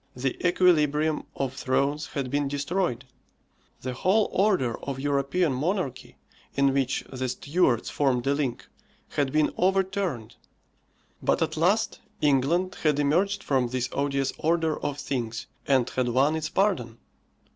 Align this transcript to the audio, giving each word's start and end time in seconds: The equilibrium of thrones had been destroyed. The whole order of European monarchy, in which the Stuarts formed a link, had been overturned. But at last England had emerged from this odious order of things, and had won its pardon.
The 0.15 0.35
equilibrium 0.47 1.25
of 1.35 1.53
thrones 1.53 2.07
had 2.07 2.31
been 2.31 2.47
destroyed. 2.47 3.05
The 3.83 3.93
whole 3.93 4.29
order 4.31 4.79
of 4.79 4.99
European 4.99 5.53
monarchy, 5.53 6.17
in 6.55 6.73
which 6.73 7.03
the 7.13 7.29
Stuarts 7.29 7.91
formed 7.91 8.25
a 8.25 8.33
link, 8.33 8.65
had 9.09 9.31
been 9.31 9.53
overturned. 9.57 10.37
But 11.21 11.43
at 11.43 11.55
last 11.55 11.99
England 12.19 12.77
had 12.81 12.97
emerged 12.97 13.43
from 13.43 13.67
this 13.67 13.89
odious 13.91 14.33
order 14.39 14.75
of 14.79 14.97
things, 14.97 15.45
and 15.67 15.87
had 15.91 16.09
won 16.09 16.35
its 16.35 16.49
pardon. 16.49 16.97